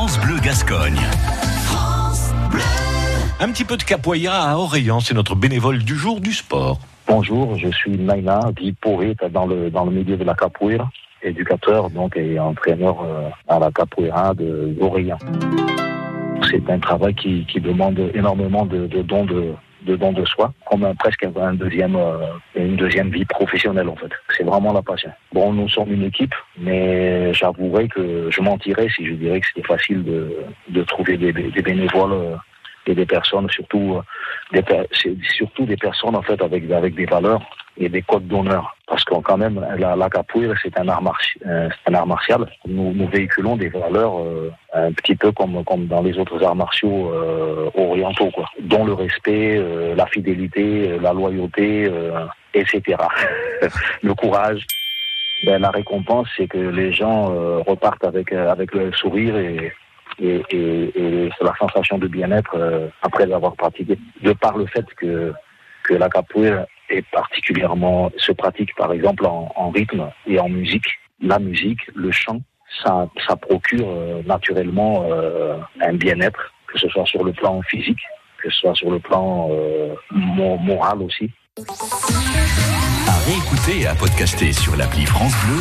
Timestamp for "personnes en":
35.76-36.22